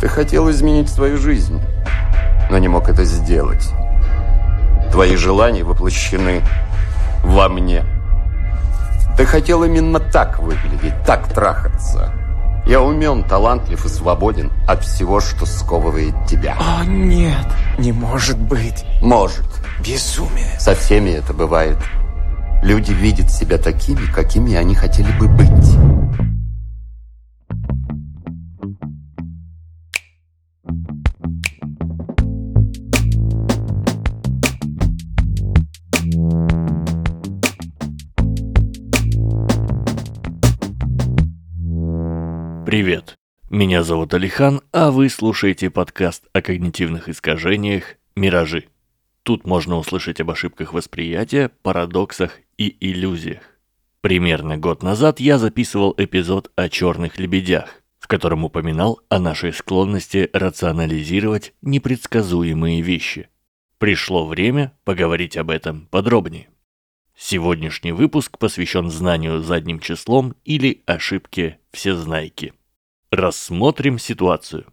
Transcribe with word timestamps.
Ты 0.00 0.06
хотел 0.06 0.48
изменить 0.50 0.88
свою 0.88 1.18
жизнь, 1.18 1.60
но 2.50 2.58
не 2.58 2.68
мог 2.68 2.88
это 2.88 3.04
сделать. 3.04 3.68
Твои 4.92 5.16
желания 5.16 5.64
воплощены 5.64 6.42
во 7.24 7.48
мне. 7.48 7.84
Ты 9.16 9.26
хотел 9.26 9.64
именно 9.64 9.98
так 9.98 10.38
выглядеть, 10.38 10.94
так 11.04 11.32
трахаться. 11.32 12.12
Я 12.64 12.80
умен, 12.80 13.24
талантлив 13.24 13.84
и 13.84 13.88
свободен 13.88 14.52
от 14.68 14.84
всего, 14.84 15.20
что 15.20 15.46
сковывает 15.46 16.14
тебя. 16.28 16.56
О, 16.60 16.84
нет, 16.84 17.46
не 17.78 17.90
может 17.92 18.38
быть. 18.38 18.84
Может. 19.02 19.46
Безумие. 19.84 20.60
Со 20.60 20.74
всеми 20.74 21.10
это 21.10 21.32
бывает. 21.32 21.78
Люди 22.62 22.92
видят 22.92 23.30
себя 23.30 23.58
такими, 23.58 24.04
какими 24.12 24.54
они 24.54 24.74
хотели 24.74 25.10
бы 25.18 25.28
быть. 25.28 25.97
Привет, 42.68 43.14
меня 43.48 43.82
зовут 43.82 44.12
Алихан, 44.12 44.60
а 44.72 44.90
вы 44.90 45.08
слушаете 45.08 45.70
подкаст 45.70 46.24
о 46.34 46.42
когнитивных 46.42 47.08
искажениях 47.08 47.94
«Миражи». 48.14 48.66
Тут 49.22 49.46
можно 49.46 49.78
услышать 49.78 50.20
об 50.20 50.30
ошибках 50.30 50.74
восприятия, 50.74 51.50
парадоксах 51.62 52.40
и 52.58 52.76
иллюзиях. 52.78 53.40
Примерно 54.02 54.58
год 54.58 54.82
назад 54.82 55.18
я 55.18 55.38
записывал 55.38 55.94
эпизод 55.96 56.52
о 56.56 56.68
черных 56.68 57.18
лебедях, 57.18 57.70
в 58.00 58.06
котором 58.06 58.44
упоминал 58.44 59.00
о 59.08 59.18
нашей 59.18 59.54
склонности 59.54 60.28
рационализировать 60.34 61.54
непредсказуемые 61.62 62.82
вещи. 62.82 63.30
Пришло 63.78 64.26
время 64.26 64.74
поговорить 64.84 65.38
об 65.38 65.48
этом 65.48 65.86
подробнее. 65.86 66.50
Сегодняшний 67.16 67.92
выпуск 67.92 68.38
посвящен 68.38 68.90
знанию 68.90 69.40
задним 69.40 69.80
числом 69.80 70.34
или 70.44 70.82
ошибке 70.84 71.58
всезнайки. 71.72 72.52
Рассмотрим 73.10 73.98
ситуацию. 73.98 74.66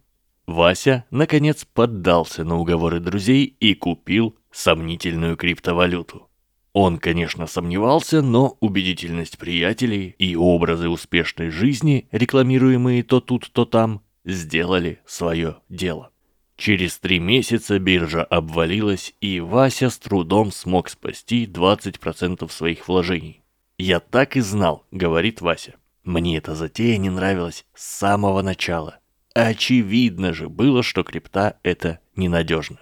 Вася, 0.46 1.06
наконец, 1.10 1.64
поддался 1.64 2.44
на 2.44 2.58
уговоры 2.58 3.00
друзей 3.00 3.44
и 3.46 3.72
купил 3.72 4.36
сомнительную 4.50 5.38
криптовалюту. 5.38 6.28
Он, 6.74 6.98
конечно, 6.98 7.46
сомневался, 7.46 8.20
но 8.20 8.58
убедительность 8.60 9.38
приятелей 9.38 10.14
и 10.18 10.36
образы 10.36 10.90
успешной 10.90 11.48
жизни, 11.48 12.08
рекламируемые 12.12 13.04
то 13.04 13.20
тут, 13.20 13.50
то 13.50 13.64
там, 13.64 14.02
сделали 14.26 15.00
свое 15.06 15.56
дело. 15.70 16.10
Через 16.58 16.98
три 16.98 17.18
месяца 17.18 17.78
биржа 17.78 18.22
обвалилась, 18.22 19.14
и 19.22 19.40
Вася 19.40 19.88
с 19.88 19.98
трудом 19.98 20.52
смог 20.52 20.90
спасти 20.90 21.46
20% 21.46 22.50
своих 22.50 22.86
вложений. 22.86 23.42
«Я 23.78 23.98
так 23.98 24.36
и 24.36 24.40
знал»,— 24.40 24.84
говорит 24.90 25.40
Вася. 25.40 25.76
Мне 26.06 26.38
эта 26.38 26.54
затея 26.54 26.98
не 26.98 27.10
нравилась 27.10 27.66
с 27.74 27.84
самого 27.84 28.40
начала. 28.40 29.00
Очевидно 29.34 30.32
же 30.32 30.48
было, 30.48 30.84
что 30.84 31.02
крипта 31.02 31.58
это 31.64 31.98
ненадежно. 32.14 32.78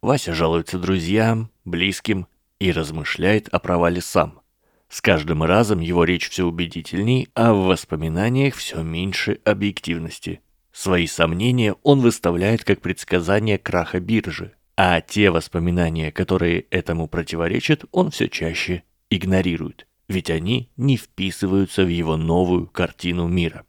Вася 0.00 0.32
жалуется 0.32 0.78
друзьям, 0.78 1.50
близким 1.64 2.28
и 2.60 2.70
размышляет 2.70 3.48
о 3.48 3.58
провале 3.58 4.00
сам. 4.00 4.40
С 4.88 5.00
каждым 5.00 5.42
разом 5.42 5.80
его 5.80 6.04
речь 6.04 6.30
все 6.30 6.44
убедительней, 6.44 7.28
а 7.34 7.52
в 7.52 7.64
воспоминаниях 7.64 8.54
все 8.54 8.80
меньше 8.80 9.40
объективности. 9.44 10.40
Свои 10.70 11.08
сомнения 11.08 11.74
он 11.82 12.00
выставляет 12.00 12.62
как 12.62 12.80
предсказание 12.80 13.58
краха 13.58 13.98
биржи, 13.98 14.52
а 14.76 15.00
те 15.00 15.32
воспоминания, 15.32 16.12
которые 16.12 16.60
этому 16.70 17.08
противоречат, 17.08 17.86
он 17.90 18.12
все 18.12 18.28
чаще 18.28 18.84
игнорирует 19.10 19.87
ведь 20.08 20.30
они 20.30 20.70
не 20.76 20.96
вписываются 20.96 21.84
в 21.84 21.88
его 21.88 22.16
новую 22.16 22.66
картину 22.66 23.28
мира. 23.28 23.64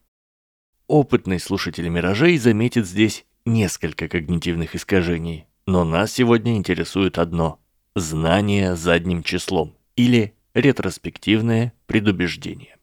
Опытный 0.87 1.39
слушатель 1.39 1.87
«Миражей» 1.87 2.37
заметит 2.37 2.87
здесь 2.87 3.25
несколько 3.45 4.07
когнитивных 4.07 4.75
искажений, 4.75 5.45
но 5.65 5.83
нас 5.83 6.13
сегодня 6.13 6.55
интересует 6.55 7.17
одно– 7.17 7.59
знание 7.95 8.75
задним 8.75 9.23
числом 9.23 9.75
или 9.95 10.33
ретроспективное 10.53 11.73
предубеждение. 11.85 12.77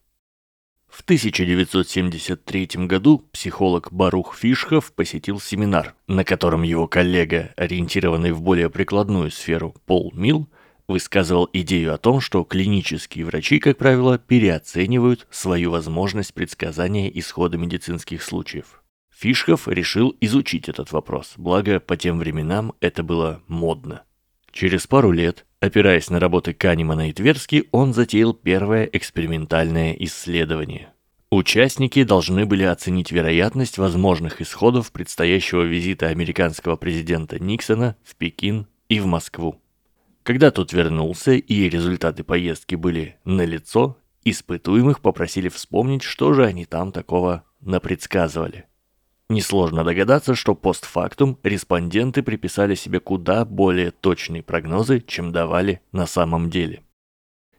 В 0.87 1.01
1973 1.01 2.87
году 2.87 3.19
психолог 3.31 3.91
Барух 3.91 4.35
Фишхов 4.35 4.93
посетил 4.93 5.39
семинар, 5.39 5.95
на 6.07 6.23
котором 6.23 6.63
его 6.63 6.87
коллега, 6.87 7.53
ориентированный 7.57 8.31
в 8.31 8.41
более 8.41 8.69
прикладную 8.69 9.29
сферу 9.29 9.75
Пол 9.85 10.11
Милл, 10.15 10.47
высказывал 10.87 11.49
идею 11.53 11.93
о 11.93 11.97
том, 11.97 12.21
что 12.21 12.43
клинические 12.43 13.25
врачи, 13.25 13.59
как 13.59 13.77
правило, 13.77 14.17
переоценивают 14.17 15.27
свою 15.29 15.71
возможность 15.71 16.33
предсказания 16.33 17.09
исхода 17.09 17.57
медицинских 17.57 18.23
случаев. 18.23 18.81
Фишков 19.15 19.67
решил 19.67 20.15
изучить 20.21 20.69
этот 20.69 20.91
вопрос, 20.91 21.33
благо 21.37 21.79
по 21.79 21.97
тем 21.97 22.19
временам 22.19 22.73
это 22.81 23.03
было 23.03 23.41
модно. 23.47 24.03
Через 24.51 24.87
пару 24.87 25.11
лет, 25.11 25.45
опираясь 25.59 26.09
на 26.09 26.19
работы 26.19 26.53
Канемана 26.53 27.09
и 27.09 27.13
Тверски, 27.13 27.67
он 27.71 27.93
затеял 27.93 28.33
первое 28.33 28.85
экспериментальное 28.85 29.93
исследование. 29.99 30.89
Участники 31.29 32.03
должны 32.03 32.45
были 32.45 32.63
оценить 32.63 33.11
вероятность 33.11 33.77
возможных 33.77 34.39
исходов 34.41 34.91
предстоящего 34.91 35.63
визита 35.63 36.07
американского 36.07 36.77
президента 36.77 37.37
Никсона 37.37 37.97
в 38.03 38.15
Пекин 38.15 38.67
и 38.87 38.99
в 38.99 39.07
Москву. 39.07 39.59
Когда 40.27 40.51
тот 40.51 40.73
вернулся 40.73 41.31
и 41.31 41.69
результаты 41.69 42.25
поездки 42.25 42.75
были 42.75 43.15
налицо, 43.23 43.97
испытуемых 44.25 44.99
попросили 44.99 45.47
вспомнить, 45.47 46.03
что 46.03 46.33
же 46.33 46.45
они 46.45 46.65
там 46.65 46.91
такого 46.91 47.45
напредсказывали. 47.61 48.65
Несложно 49.29 49.85
догадаться, 49.85 50.35
что 50.35 50.53
постфактум 50.53 51.39
респонденты 51.43 52.23
приписали 52.23 52.75
себе 52.75 52.99
куда 52.99 53.45
более 53.45 53.91
точные 53.91 54.43
прогнозы, 54.43 54.99
чем 54.99 55.31
давали 55.31 55.79
на 55.93 56.05
самом 56.05 56.49
деле. 56.49 56.81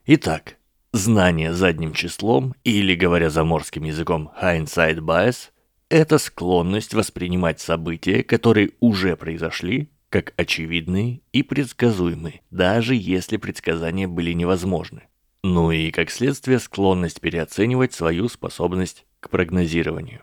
Итак, 0.05 0.59
знание 0.93 1.55
задним 1.55 1.95
числом, 1.95 2.55
или, 2.65 2.95
говоря 2.95 3.31
заморским 3.31 3.85
языком, 3.85 4.31
hindsight 4.43 4.99
bias, 4.99 5.53
это 5.89 6.19
склонность 6.19 6.93
воспринимать 6.93 7.61
события, 7.61 8.23
которые 8.23 8.73
уже 8.79 9.17
произошли, 9.17 9.89
как 10.11 10.33
очевидные 10.37 11.21
и 11.33 11.43
предсказуемые, 11.43 12.41
даже 12.51 12.95
если 12.95 13.37
предсказания 13.37 14.09
были 14.09 14.33
невозможны. 14.33 15.03
Ну 15.45 15.71
и, 15.71 15.91
как 15.91 16.11
следствие, 16.11 16.59
склонность 16.59 17.21
переоценивать 17.21 17.93
свою 17.93 18.29
способность 18.29 19.07
к 19.21 19.31
прогнозированию. 19.31 20.23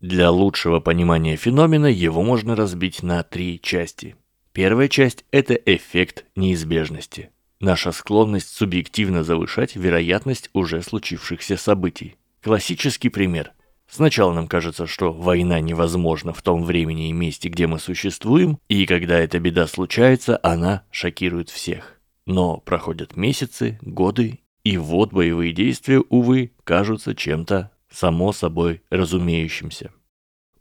Для 0.00 0.30
лучшего 0.30 0.78
понимания 0.78 1.36
феномена 1.36 1.86
его 1.86 2.22
можно 2.22 2.54
разбить 2.54 3.02
на 3.02 3.22
три 3.22 3.60
части. 3.60 4.14
Первая 4.52 4.88
часть– 4.88 5.24
это 5.30 5.54
эффект 5.54 6.26
неизбежности. 6.36 7.30
Наша 7.60 7.90
склонность 7.92 8.50
субъективно 8.50 9.24
завышать 9.24 9.76
вероятность 9.76 10.50
уже 10.52 10.82
случившихся 10.82 11.56
событий. 11.56 12.16
Классический 12.42 13.08
пример. 13.08 13.52
Сначала 13.88 14.32
нам 14.32 14.48
кажется, 14.48 14.86
что 14.86 15.12
война 15.12 15.60
невозможна 15.60 16.32
в 16.32 16.42
том 16.42 16.64
времени 16.64 17.08
и 17.08 17.12
месте, 17.12 17.48
где 17.48 17.66
мы 17.66 17.78
существуем, 17.78 18.58
и 18.68 18.84
когда 18.86 19.18
эта 19.18 19.38
беда 19.38 19.66
случается, 19.66 20.38
она 20.42 20.84
шокирует 20.90 21.50
всех. 21.50 22.00
Но 22.26 22.58
проходят 22.58 23.16
месяцы, 23.16 23.78
годы, 23.82 24.40
и 24.64 24.78
вот 24.78 25.12
боевые 25.12 25.52
действия, 25.52 26.02
увы, 26.08 26.52
кажутся 26.64 27.14
чем-то 27.14 27.70
само 27.88 28.32
собой 28.32 28.82
разумеющимся. 28.90 29.92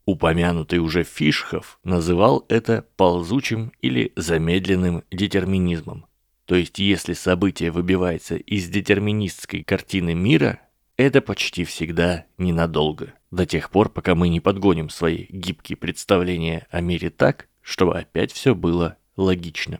Упомянутый 0.05 0.77
уже 0.77 1.03
Фишхов 1.03 1.79
называл 1.83 2.45
это 2.47 2.85
ползучим 2.95 3.71
или 3.81 4.13
замедленным 4.15 5.03
детерминизмом. 5.11 6.05
То 6.45 6.53
есть, 6.53 6.77
если 6.77 7.13
событие 7.13 7.71
выбивается 7.71 8.35
из 8.35 8.69
детерминистской 8.69 9.63
картины 9.63 10.13
мира, 10.13 10.59
это 10.97 11.21
почти 11.21 11.65
всегда 11.65 12.25
ненадолго, 12.37 13.13
до 13.31 13.45
тех 13.45 13.69
пор, 13.69 13.89
пока 13.89 14.15
мы 14.15 14.29
не 14.29 14.39
подгоним 14.39 14.89
свои 14.89 15.25
гибкие 15.29 15.77
представления 15.77 16.67
о 16.69 16.81
мире 16.81 17.09
так, 17.09 17.47
чтобы 17.61 17.97
опять 17.97 18.31
все 18.31 18.55
было 18.55 18.97
логично. 19.17 19.79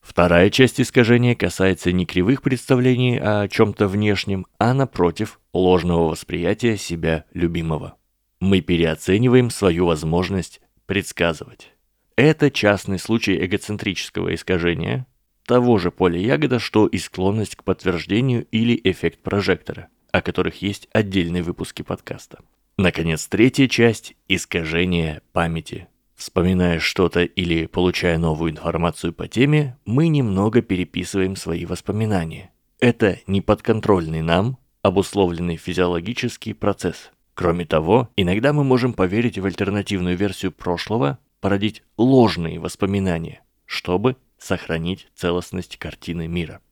Вторая 0.00 0.50
часть 0.50 0.80
искажения 0.80 1.34
касается 1.34 1.92
не 1.92 2.06
кривых 2.06 2.40
представлений 2.40 3.18
о 3.18 3.48
чем-то 3.48 3.88
внешнем, 3.88 4.46
а 4.58 4.72
напротив, 4.72 5.40
ложного 5.52 6.08
восприятия 6.10 6.76
себя 6.76 7.24
любимого. 7.34 7.96
Мы 8.38 8.60
переоцениваем 8.60 9.50
свою 9.50 9.86
возможность 9.86 10.60
предсказывать. 10.86 11.72
Это 12.14 12.50
частный 12.50 12.98
случай 12.98 13.36
эгоцентрического 13.44 14.32
искажения, 14.34 15.06
того 15.44 15.78
же 15.78 15.90
поля 15.90 16.18
ягода, 16.18 16.60
что 16.60 16.86
и 16.86 16.98
склонность 16.98 17.56
к 17.56 17.64
подтверждению 17.64 18.46
или 18.52 18.80
эффект 18.84 19.22
прожектора– 19.22 19.88
о 20.16 20.22
которых 20.22 20.62
есть 20.62 20.88
отдельные 20.94 21.42
выпуски 21.42 21.82
подкаста. 21.82 22.38
Наконец, 22.78 23.26
третья 23.28 23.68
часть– 23.68 24.16
искажение 24.28 25.20
памяти. 25.32 25.88
Вспоминая 26.14 26.78
что-то 26.78 27.22
или 27.22 27.66
получая 27.66 28.16
новую 28.16 28.50
информацию 28.50 29.12
по 29.12 29.28
теме, 29.28 29.76
мы 29.84 30.08
немного 30.08 30.62
переписываем 30.62 31.36
свои 31.36 31.66
воспоминания. 31.66 32.50
Это 32.80 33.18
неподконтрольный 33.26 34.22
нам, 34.22 34.56
обусловленный 34.80 35.58
физиологический 35.58 36.54
процесс. 36.54 37.10
Кроме 37.34 37.66
того, 37.66 38.08
иногда 38.16 38.54
мы 38.54 38.64
можем 38.64 38.94
поверить 38.94 39.38
в 39.38 39.44
альтернативную 39.44 40.16
версию 40.16 40.52
прошлого, 40.52 41.18
породить 41.42 41.82
ложные 41.98 42.58
воспоминания, 42.58 43.42
чтобы 43.66 44.16
сохранить 44.38 45.08
целостность 45.14 45.76
картины 45.76 46.26
мира. 46.26 46.62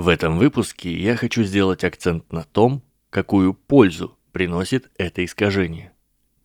В 0.00 0.08
этом 0.08 0.38
выпуске 0.38 0.98
я 0.98 1.14
хочу 1.14 1.42
сделать 1.42 1.84
акцент 1.84 2.32
на 2.32 2.42
том, 2.42 2.82
какую 3.10 3.52
пользу 3.52 4.16
приносит 4.32 4.90
это 4.96 5.22
искажение. 5.22 5.92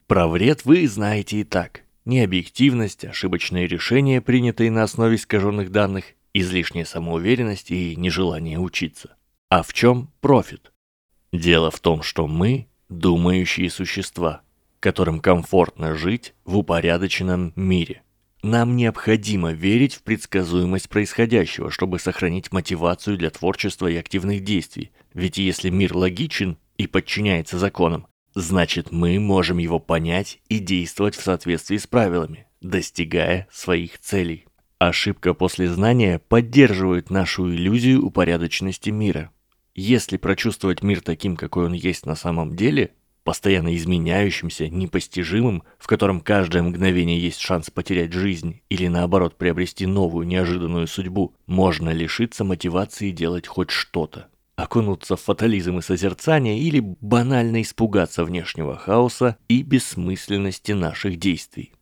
Про 0.07 0.27
вред 0.27 0.65
вы 0.65 0.85
знаете 0.89 1.37
и 1.37 1.45
так. 1.45 1.83
Необъективность, 2.03 3.05
ошибочные 3.05 3.65
решения, 3.65 4.19
принятые 4.19 4.71
на 4.71 4.83
основе 4.83 5.15
искаженных 5.15 5.71
данных, 5.71 6.03
излишняя 6.33 6.83
самоуверенность 6.83 7.71
и 7.71 7.95
нежелание 7.95 8.59
учиться. 8.59 9.15
А 9.47 9.63
в 9.63 9.71
чем 9.71 10.11
профит? 10.19 10.73
Дело 11.31 11.71
в 11.71 11.79
том, 11.79 12.01
что 12.01 12.27
мы– 12.27 12.67
думающие 12.89 13.69
существа, 13.69 14.41
которым 14.81 15.21
комфортно 15.21 15.95
жить 15.95 16.33
в 16.43 16.57
упорядоченном 16.57 17.53
мире. 17.55 18.01
Нам 18.45 18.75
необходимо 18.75 19.53
верить 19.53 19.95
в 19.95 20.03
предсказуемость 20.03 20.87
происходящего, 20.87 21.71
чтобы 21.71 21.97
сохранить 21.97 22.51
мотивацию 22.51 23.17
для 23.17 23.31
творчества 23.31 23.87
и 23.87 23.95
активных 23.95 24.43
действий. 24.43 24.91
Ведь 25.15 25.39
если 25.39 25.71
мир 25.71 25.95
логичен 25.97 26.59
и 26.77 26.85
подчиняется 26.85 27.57
законам, 27.57 28.05
значит 28.35 28.91
мы 28.91 29.19
можем 29.19 29.57
его 29.57 29.79
понять 29.79 30.41
и 30.47 30.59
действовать 30.59 31.15
в 31.15 31.23
соответствии 31.23 31.77
с 31.77 31.87
правилами, 31.87 32.45
достигая 32.61 33.47
своих 33.51 33.97
целей. 33.97 34.45
Ошибка 34.77 35.33
после 35.33 35.67
знания 35.67 36.19
поддерживает 36.19 37.09
нашу 37.09 37.49
иллюзию 37.49 38.05
упорядоченности 38.05 38.91
мира. 38.91 39.31
Если 39.73 40.17
прочувствовать 40.17 40.83
мир 40.83 41.01
таким, 41.01 41.35
какой 41.35 41.65
он 41.65 41.73
есть 41.73 42.05
на 42.05 42.13
самом 42.15 42.55
деле, 42.55 42.91
постоянно 43.25 43.75
изменяющимся, 43.75 44.69
непостижимым, 44.69 45.63
в 45.77 45.87
котором 45.87 46.21
каждое 46.21 46.63
мгновение 46.63 47.19
есть 47.19 47.41
шанс 47.41 47.69
потерять 47.69 48.13
жизнь 48.13 48.61
или 48.69 48.87
наоборот 48.87 49.37
приобрести 49.37 49.85
новую 49.85 50.25
неожиданную 50.25 50.87
судьбу, 50.87 51.33
можно 51.47 51.89
лишиться 51.89 52.45
мотивации 52.45 53.11
делать 53.11 53.47
хоть 53.47 53.71
что-то 53.71 54.27
окунуться 54.55 55.17
в 55.17 55.21
фатализм 55.21 55.79
и 55.79 55.81
созерцание 55.81 56.57
или 56.57 56.79
банально 56.79 57.61
испугаться 57.61 58.23
внешнего 58.23 58.77
хаоса 58.77 59.37
и 59.49 59.61
бессмысленности 59.63 60.71
наших 60.71 61.17
действий. 61.17 61.73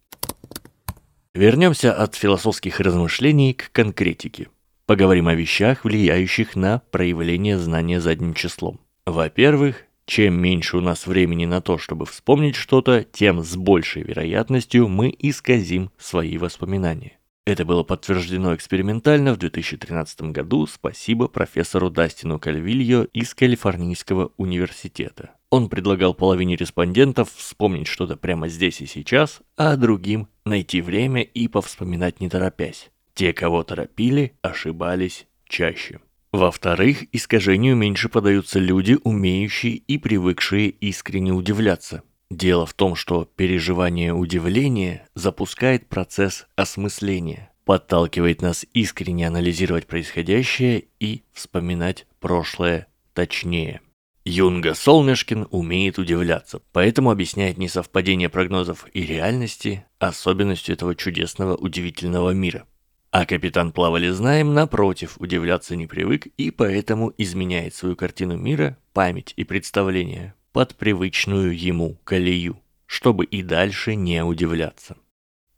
Вернемся 1.36 1.94
от 1.94 2.16
философских 2.16 2.80
размышлений 2.80 3.54
к 3.54 3.72
конкретике. 3.72 4.48
Поговорим 4.86 5.28
о 5.28 5.36
вещах, 5.36 5.84
влияющих 5.86 6.56
на 6.56 6.80
проявление 6.92 7.60
знания 7.60 8.01
задним 8.01 8.34
числом. 8.34 8.80
Во-первых, 9.06 9.86
чем 10.05 10.39
меньше 10.39 10.77
у 10.77 10.81
нас 10.81 11.07
времени 11.07 11.45
на 11.45 11.61
то, 11.61 11.77
чтобы 11.77 12.05
вспомнить 12.05 12.55
что-то, 12.55 13.03
тем 13.03 13.44
с 13.44 13.55
большей 13.55 14.03
вероятностью 14.03 14.88
мы 14.88 15.13
исказим 15.17 15.91
свои 15.97 16.38
воспоминания. 16.38 17.19
Это 17.45 17.65
было 17.65 17.83
подтверждено 17.83 18.55
экспериментально 18.55 19.33
в 19.33 19.38
2013 19.38 20.31
году, 20.31 20.65
спасибо 20.65 21.27
профессору 21.27 21.89
Дастину 21.89 22.39
Кальвильо 22.39 23.03
из 23.11 23.33
Калифорнийского 23.33 24.31
университета. 24.38 25.31
Он 25.50 25.67
предлагал 25.67 26.13
половине 26.13 26.55
респондентов 26.55 27.29
вспомнить 27.33 27.88
что-то 27.88 28.15
прямо 28.15 28.47
здесь 28.47 28.79
и 28.79 28.85
сейчас, 28.85 29.41
а 29.57 29.75
другим 29.75 30.29
найти 30.45 30.81
время 30.81 31.21
и 31.21 31.50
повспоминать 31.50 32.21
не 32.21 32.29
торопясь. 32.29 32.89
Те, 33.13 33.33
кого 33.33 33.63
торопили, 33.63 34.33
ошибались 34.41 35.27
чаще. 35.47 36.00
Во-вторых, 36.33 37.06
искажению 37.13 37.77
меньше 37.77 38.09
подаются 38.09 38.59
люди, 38.59 38.97
умеющие 39.03 39.75
и 39.75 39.97
привыкшие 39.97 40.69
искренне 40.69 41.31
удивляться– 41.31 42.03
Дело 42.33 42.65
в 42.65 42.74
том, 42.74 42.95
что 42.95 43.25
переживание 43.25 44.12
удивления 44.12 45.07
запускает 45.13 45.88
процесс 45.88 46.47
осмысления, 46.56 47.51
подталкивает 47.63 48.41
нас 48.41 48.65
искренне 48.74 49.27
анализировать 49.27 49.85
происходящее 49.85 50.85
и 51.00 51.21
вспоминать 51.31 52.07
прошлое 52.19 52.88
точнее. 53.13 53.81
Юнга 54.25 54.74
Солнышкин 54.74 55.47
умеет 55.51 56.00
удивляться, 56.00 56.59
поэтому 56.71 57.12
объясняет 57.12 57.59
несовпадение 57.59 58.29
прогнозов 58.29 58.88
и 58.94 59.03
реальности 59.03 59.86
особенностью 60.00 60.74
этого 60.74 60.95
чудесного 60.95 61.56
удивительного 61.56 62.31
мира. 62.31 62.65
А 63.13 63.27
капитан 63.27 63.71
Плавали 63.71 64.10
знаем, 64.10 64.56
напротив, 64.56 65.18
удивляться 65.19 65.75
не 65.75 65.86
привык 65.86 66.25
и 66.36 66.50
поэтому 66.50 67.13
изменяет 67.19 67.75
свою 67.75 67.95
картину 67.95 68.38
мира, 68.38 68.75
память 68.92 69.36
и 69.38 69.44
представление, 69.44 70.33
под 70.51 70.75
привычную 70.75 71.56
ему 71.56 72.00
колею, 72.06 72.60
чтобы 72.88 73.25
и 73.25 73.44
дальше 73.44 73.94
не 73.94 74.24
удивляться. 74.24 74.98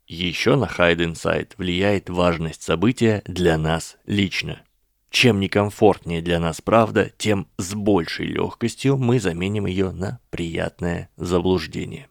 Еще 0.06 0.56
на 0.56 0.66
Hide 0.66 1.14
Inside 1.14 1.52
влияет 1.56 2.10
важность 2.10 2.62
события 2.62 3.22
для 3.24 3.56
нас 3.56 3.96
лично. 4.04 4.60
Чем 5.08 5.40
некомфортнее 5.40 6.20
для 6.20 6.38
нас 6.38 6.60
правда, 6.60 7.10
тем 7.16 7.48
с 7.56 7.72
большей 7.72 8.26
легкостью 8.26 8.98
мы 8.98 9.18
заменим 9.18 9.64
ее 9.64 9.92
на 9.92 10.20
приятное 10.28 11.08
заблуждение. 11.16 12.10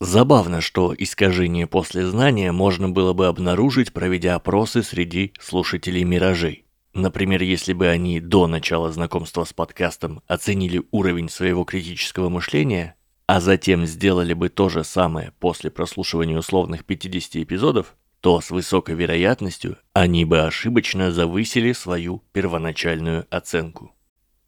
Забавно, 0.00 0.60
что 0.60 0.94
искажение 0.96 1.66
после 1.66 2.06
знания 2.06 2.52
можно 2.52 2.90
было 2.90 3.14
бы 3.14 3.26
обнаружить, 3.26 3.94
проведя 3.94 4.34
опросы 4.34 4.82
среди 4.82 5.32
слушателей 5.40 6.04
«Миражей». 6.04 6.66
Например, 6.92 7.42
если 7.42 7.72
бы 7.72 7.88
они 7.88 8.20
до 8.20 8.46
начала 8.46 8.92
знакомства 8.92 9.44
с 9.44 9.52
подкастом 9.52 10.22
оценили 10.26 10.82
уровень 10.90 11.30
своего 11.30 11.64
критического 11.64 12.28
мышления, 12.28 12.94
а 13.26 13.40
затем 13.40 13.86
сделали 13.86 14.34
бы 14.34 14.50
то 14.50 14.68
же 14.68 14.84
самое 14.84 15.32
после 15.40 15.70
прослушивания 15.70 16.38
условных 16.38 16.84
50 16.84 17.36
эпизодов, 17.36 17.94
то 18.20 18.40
с 18.40 18.50
высокой 18.50 18.94
вероятностью 18.94 19.78
они 19.94 20.24
бы 20.24 20.40
ошибочно 20.40 21.10
завысили 21.10 21.72
свою 21.72 22.22
первоначальную 22.32 23.26
оценку. 23.30 23.94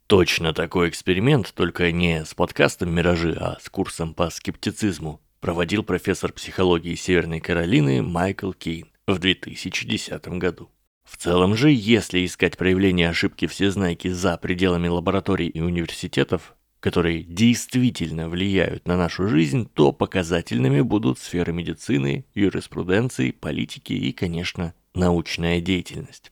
Точно 0.07 0.53
такой 0.53 0.89
эксперимент, 0.89 1.53
только 1.53 1.91
не 1.91 2.25
с 2.25 2.33
подкастом 2.33 2.93
«Миражи», 2.93 3.37
а 3.39 3.57
с 3.61 3.69
курсом 3.69 4.13
по 4.15 4.29
скептицизму, 4.31 5.21
проводил 5.39 5.83
профессор 5.83 6.31
психологии 6.33 6.95
Северной 6.95 7.39
Каролины 7.39 8.01
Майкл 8.01 8.51
Кейн 8.51 8.87
в 9.07 9.19
2010 9.19 10.27
году. 10.39 10.69
В 11.03 11.17
целом 11.17 11.55
же, 11.55 11.71
если 11.71 12.25
искать 12.25 12.57
проявление 12.57 13.09
ошибки 13.09 13.47
всезнайки 13.47 14.09
за 14.09 14.37
пределами 14.37 14.87
лабораторий 14.87 15.47
и 15.47 15.59
университетов, 15.59 16.55
которые 16.79 17.23
действительно 17.23 18.29
влияют 18.29 18.87
на 18.87 18.95
нашу 18.95 19.27
жизнь, 19.27 19.69
то 19.73 19.91
показательными 19.91 20.81
будут 20.81 21.19
сферы 21.19 21.51
медицины, 21.51 22.25
юриспруденции, 22.35 23.31
политики 23.31 23.93
и, 23.93 24.11
конечно, 24.11 24.73
научная 24.93 25.61
деятельность. 25.61 26.31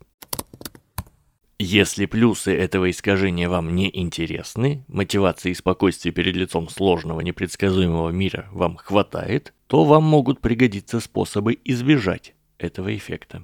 Если 1.60 2.06
плюсы 2.06 2.56
этого 2.56 2.92
искажения 2.92 3.50
вам 3.50 3.74
не 3.74 3.90
интересны, 3.92 4.86
мотивации 4.88 5.52
и 5.52 5.56
спокойствия 5.56 6.12
перед 6.12 6.36
лицом 6.36 6.70
сложного 6.70 7.22
непредсказуемого 7.22 8.12
мира 8.12 8.48
вам 8.52 8.76
хватает, 8.78 9.54
то 9.66 9.84
вам 9.84 10.04
могут 10.04 10.40
пригодиться 10.40 11.00
способы 11.00 11.58
избежать 11.66 12.36
этого 12.60 12.96
эффекта. 12.96 13.44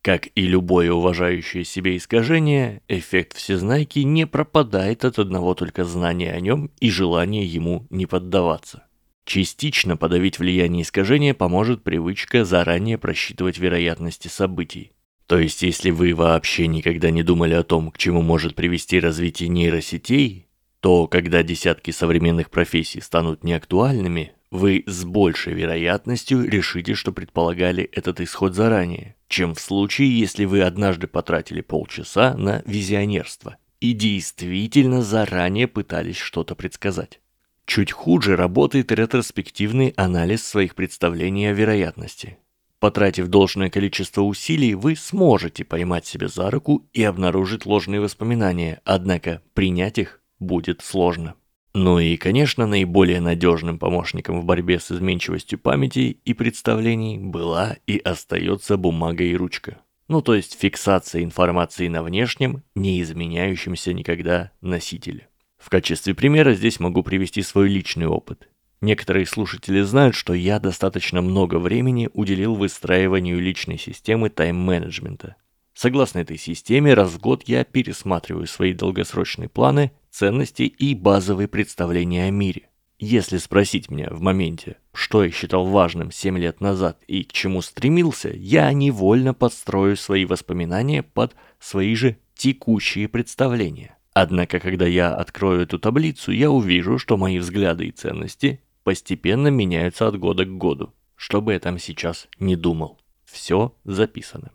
Как 0.00 0.28
и 0.34 0.46
любое 0.46 0.90
уважающее 0.90 1.64
себе 1.64 1.98
искажение, 1.98 2.80
эффект 2.88 3.36
всезнайки 3.36 3.98
не 3.98 4.26
пропадает 4.26 5.04
от 5.04 5.18
одного 5.18 5.54
только 5.54 5.84
знания 5.84 6.32
о 6.32 6.40
нем 6.40 6.70
и 6.80 6.88
желания 6.88 7.44
ему 7.44 7.86
не 7.90 8.06
поддаваться. 8.06 8.84
Частично 9.26 9.98
подавить 9.98 10.38
влияние 10.38 10.82
искажения 10.82 11.34
поможет 11.34 11.84
привычка 11.84 12.46
заранее 12.46 12.96
просчитывать 12.96 13.58
вероятности 13.58 14.28
событий. 14.28 14.92
То 15.30 15.38
есть, 15.38 15.62
если 15.62 15.90
вы 15.90 16.12
вообще 16.12 16.66
никогда 16.66 17.12
не 17.12 17.22
думали 17.22 17.54
о 17.54 17.62
том, 17.62 17.92
к 17.92 17.98
чему 17.98 18.20
может 18.20 18.56
привести 18.56 18.98
развитие 18.98 19.48
нейросетей, 19.48 20.48
то 20.80 21.06
когда 21.06 21.44
десятки 21.44 21.92
современных 21.92 22.50
профессий 22.50 23.00
станут 23.00 23.44
неактуальными, 23.44 24.32
вы 24.50 24.82
с 24.88 25.04
большей 25.04 25.52
вероятностью 25.52 26.42
решите, 26.50 26.94
что 26.94 27.12
предполагали 27.12 27.84
этот 27.84 28.20
исход 28.20 28.56
заранее, 28.56 29.14
чем 29.28 29.54
в 29.54 29.60
случае, 29.60 30.18
если 30.18 30.46
вы 30.46 30.62
однажды 30.62 31.06
потратили 31.06 31.60
полчаса 31.60 32.34
на 32.36 32.64
визионерство 32.66 33.56
и 33.78 33.92
действительно 33.92 35.00
заранее 35.00 35.68
пытались 35.68 36.18
что-то 36.18 36.56
предсказать. 36.56 37.20
Чуть 37.66 37.92
хуже 37.92 38.34
работает 38.34 38.90
ретроспективный 38.90 39.94
анализ 39.96 40.42
своих 40.42 40.74
представлений 40.74 41.46
о 41.46 41.52
вероятности. 41.52 42.36
Потратив 42.80 43.28
должное 43.28 43.68
количество 43.68 44.22
усилий, 44.22 44.74
вы 44.74 44.96
сможете 44.96 45.64
поймать 45.64 46.06
себя 46.06 46.28
за 46.28 46.50
руку 46.50 46.88
и 46.94 47.04
обнаружить 47.04 47.66
ложные 47.66 48.00
воспоминания, 48.00 48.80
однако 48.84 49.42
принять 49.52 49.98
их 49.98 50.22
будет 50.38 50.80
сложно. 50.80 51.34
Ну 51.74 52.00
и, 52.00 52.16
конечно, 52.16 52.66
наиболее 52.66 53.20
надежным 53.20 53.78
помощником 53.78 54.40
в 54.40 54.44
борьбе 54.44 54.80
с 54.80 54.90
изменчивостью 54.90 55.58
памяти 55.58 56.18
и 56.24 56.34
представлений 56.34 57.18
была 57.18 57.76
и 57.86 57.98
остается 57.98 58.78
бумага 58.78 59.22
и 59.24 59.36
ручка. 59.36 59.78
Ну 60.08 60.22
то 60.22 60.34
есть 60.34 60.58
фиксация 60.58 61.22
информации 61.22 61.86
на 61.86 62.02
внешнем, 62.02 62.64
не 62.74 63.00
изменяющемся 63.02 63.92
никогда 63.92 64.50
носителе. 64.62 65.28
В 65.58 65.68
качестве 65.68 66.14
примера 66.14 66.54
здесь 66.54 66.80
могу 66.80 67.02
привести 67.04 67.42
свой 67.42 67.68
личный 67.68 68.06
опыт. 68.06 68.48
Некоторые 68.82 69.26
слушатели 69.26 69.82
знают, 69.82 70.14
что 70.14 70.32
я 70.32 70.58
достаточно 70.58 71.20
много 71.20 71.58
времени 71.58 72.08
уделил 72.14 72.54
выстраиванию 72.54 73.38
личной 73.38 73.78
системы 73.78 74.30
тайм-менеджмента. 74.30 75.36
Согласно 75.74 76.20
этой 76.20 76.38
системе, 76.38 76.94
раз 76.94 77.10
в 77.10 77.20
год 77.20 77.42
я 77.46 77.64
пересматриваю 77.64 78.46
свои 78.46 78.72
долгосрочные 78.72 79.50
планы, 79.50 79.92
ценности 80.10 80.62
и 80.62 80.94
базовые 80.94 81.46
представления 81.46 82.24
о 82.24 82.30
мире. 82.30 82.68
Если 82.98 83.38
спросить 83.38 83.90
меня 83.90 84.08
в 84.10 84.20
моменте, 84.20 84.76
что 84.92 85.24
я 85.24 85.30
считал 85.30 85.66
важным 85.66 86.10
7 86.10 86.38
лет 86.38 86.60
назад 86.60 87.02
и 87.06 87.24
к 87.24 87.32
чему 87.32 87.62
стремился, 87.62 88.30
я 88.30 88.72
невольно 88.72 89.34
подстрою 89.34 89.96
свои 89.96 90.24
воспоминания 90.24 91.02
под 91.02 91.34
свои 91.58 91.94
же 91.94 92.16
текущие 92.34 93.08
представления. 93.08 93.96
Однако, 94.12 94.58
когда 94.58 94.86
я 94.86 95.14
открою 95.14 95.62
эту 95.62 95.78
таблицу, 95.78 96.32
я 96.32 96.50
увижу, 96.50 96.98
что 96.98 97.16
мои 97.16 97.38
взгляды 97.38 97.86
и 97.86 97.90
ценности 97.90 98.60
постепенно 98.82 99.48
меняются 99.48 100.08
от 100.08 100.18
года 100.18 100.44
к 100.44 100.56
году. 100.56 100.92
Что 101.16 101.40
бы 101.40 101.52
я 101.52 101.60
там 101.60 101.78
сейчас 101.78 102.28
не 102.38 102.56
думал. 102.56 102.98
Все 103.24 103.74
записано. 103.84 104.52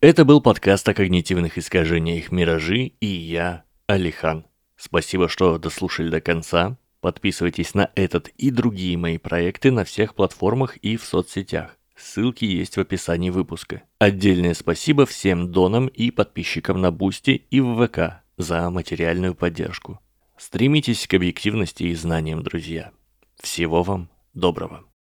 Это 0.00 0.24
был 0.24 0.40
подкаст 0.40 0.88
о 0.88 0.94
когнитивных 0.94 1.56
искажениях 1.56 2.30
«Миражи» 2.30 2.92
и 3.00 3.06
я, 3.06 3.64
Алихан. 3.86 4.44
Спасибо, 4.76 5.28
что 5.28 5.56
дослушали 5.56 6.10
до 6.10 6.20
конца. 6.20 6.76
Подписывайтесь 7.00 7.74
на 7.74 7.90
этот 7.94 8.28
и 8.36 8.50
другие 8.50 8.98
мои 8.98 9.18
проекты 9.18 9.70
на 9.70 9.84
всех 9.84 10.14
платформах 10.14 10.76
и 10.78 10.96
в 10.96 11.04
соцсетях. 11.04 11.78
Ссылки 11.96 12.44
есть 12.44 12.76
в 12.76 12.80
описании 12.80 13.30
выпуска. 13.30 13.82
Отдельное 13.98 14.54
спасибо 14.54 15.06
всем 15.06 15.52
донам 15.52 15.86
и 15.86 16.10
подписчикам 16.10 16.80
на 16.80 16.90
Бусти 16.90 17.46
и 17.50 17.60
в 17.60 17.86
ВК 17.86 18.22
за 18.36 18.68
материальную 18.70 19.34
поддержку. 19.34 20.00
Стремитесь 20.36 21.06
к 21.06 21.14
объективности 21.14 21.84
и 21.84 21.94
знаниям, 21.94 22.42
друзья. 22.42 22.90
Всего 23.44 23.82
вам 23.82 24.08
доброго. 24.32 24.84